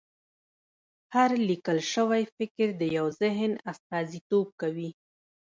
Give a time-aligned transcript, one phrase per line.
[1.15, 4.89] هر لیکل شوی فکر د یو ذهن استازیتوب کوي.